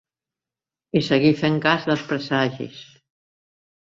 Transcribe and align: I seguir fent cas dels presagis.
I 0.99 1.01
seguir 1.07 1.33
fent 1.41 1.59
cas 1.65 1.85
dels 1.89 2.05
presagis. 2.13 2.81